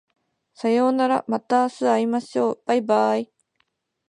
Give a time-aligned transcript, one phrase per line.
[0.55, 3.29] さようならまた明日会いましょう baibai